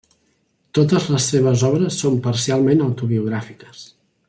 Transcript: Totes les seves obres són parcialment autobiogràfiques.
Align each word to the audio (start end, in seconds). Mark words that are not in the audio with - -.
Totes 0.77 1.05
les 1.15 1.27
seves 1.33 1.65
obres 1.69 1.99
són 2.05 2.17
parcialment 2.29 2.83
autobiogràfiques. 2.87 3.87